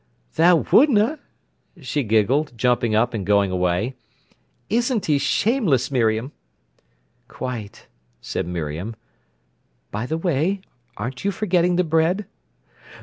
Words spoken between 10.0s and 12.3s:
the way, aren't you forgetting the bread?"